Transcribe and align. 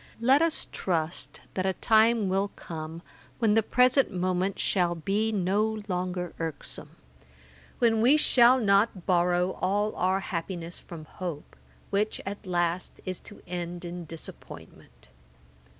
Let 0.19 0.41
us 0.41 0.65
trust 0.71 1.41
that 1.53 1.63
a 1.67 1.73
time 1.73 2.27
will 2.27 2.47
come, 2.55 3.03
when 3.37 3.53
the 3.53 3.61
present 3.61 4.11
moment 4.11 4.57
shall 4.57 4.95
be 4.95 5.31
no 5.31 5.83
longer 5.87 6.33
irksome; 6.39 6.95
when 7.77 8.01
we 8.01 8.17
shall 8.17 8.59
not 8.59 9.05
borrow 9.05 9.51
all 9.61 9.95
our 9.95 10.21
happiness 10.21 10.79
from 10.79 11.05
hope, 11.05 11.55
which 11.91 12.19
at 12.25 12.47
last 12.47 12.99
is 13.05 13.19
to 13.19 13.43
end 13.45 13.85
in 13.85 14.05
disappointment. 14.05 15.09